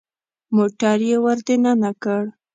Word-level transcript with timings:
موټر 0.55 0.97
يې 1.09 1.17
ور 1.23 1.37
دننه 1.47 1.91
کړ. 2.03 2.23